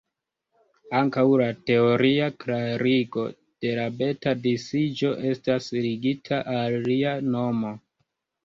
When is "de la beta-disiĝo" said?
3.65-5.13